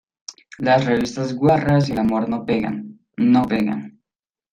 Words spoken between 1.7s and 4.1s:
y el amor no pegan.¡ no pegan!